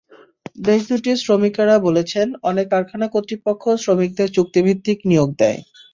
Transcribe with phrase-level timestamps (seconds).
[0.61, 5.59] দেশ দুটির শ্রমিকেরা বলেছেন, অনেক কারখানা কর্তৃপক্ষ শ্রমিকদের চুক্তিভিত্তিক নিয়োগ দেয়।